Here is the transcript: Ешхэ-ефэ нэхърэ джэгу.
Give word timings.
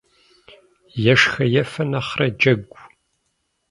Ешхэ-ефэ 1.11 1.83
нэхърэ 1.91 2.27
джэгу. 2.39 2.79